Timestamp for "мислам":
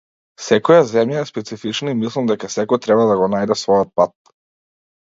2.01-2.33